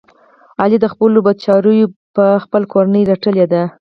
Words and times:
علی 0.61 0.77
د 0.81 0.85
خپلو 0.93 1.17
بد 1.25 1.37
چارو 1.45 1.71
په 2.15 2.23
جه 2.33 2.41
خپلې 2.43 2.65
کورنۍ 2.73 3.03
رټلی 3.11 3.45
دی. 3.51 3.63